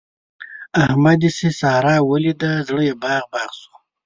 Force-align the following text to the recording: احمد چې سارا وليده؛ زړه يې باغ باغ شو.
احمد 0.83 1.21
چې 1.37 1.47
سارا 1.59 1.95
وليده؛ 2.09 2.51
زړه 2.67 2.81
يې 2.89 2.93
باغ 3.01 3.23
باغ 3.31 3.49
شو. 3.59 3.73